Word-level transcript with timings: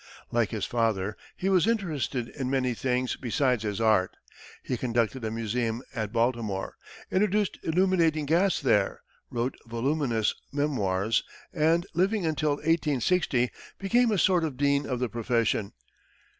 Like 0.31 0.49
his 0.49 0.65
father, 0.65 1.15
he 1.37 1.47
was 1.47 1.67
interested 1.67 2.27
in 2.29 2.49
many 2.49 2.73
things 2.73 3.15
besides 3.15 3.61
his 3.61 3.79
art; 3.79 4.17
he 4.63 4.75
conducted 4.75 5.23
a 5.23 5.29
museum 5.29 5.83
at 5.93 6.11
Baltimore, 6.11 6.75
introduced 7.11 7.59
illuminating 7.61 8.25
gas 8.25 8.59
there, 8.59 9.01
wrote 9.29 9.53
voluminous 9.67 10.33
memoirs, 10.51 11.23
and, 11.53 11.85
living 11.93 12.25
until 12.25 12.53
1860, 12.55 13.51
became 13.77 14.09
a 14.11 14.17
sort 14.17 14.43
of 14.43 14.57
dean 14.57 14.87
of 14.87 14.97
the 14.97 15.07
profession. 15.07 15.71